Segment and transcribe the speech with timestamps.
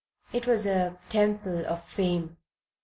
[0.33, 2.37] It was a Temple of Fame.